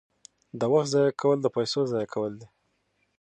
د 0.59 0.61
وخت 0.73 0.89
ضایع 0.93 1.13
کول 1.21 1.37
د 1.41 1.47
پیسو 1.55 1.81
ضایع 1.91 2.07
کول 2.13 2.31
دي. 2.39 2.47